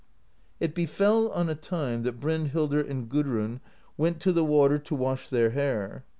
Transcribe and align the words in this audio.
"It 0.59 0.73
befell 0.73 1.29
on 1.29 1.47
a 1.47 1.53
time 1.53 2.01
that 2.01 2.19
Brynhildr 2.19 2.79
and 2.89 3.07
Gudrun 3.07 3.61
went 3.97 4.19
to 4.21 4.33
the 4.33 4.43
water 4.43 4.79
to 4.79 4.95
wash 4.95 5.29
their 5.29 5.51
hair. 5.51 6.05